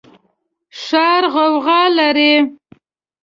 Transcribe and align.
ښار 0.83 1.23
غوغا 1.33 1.81
لري 1.97 2.33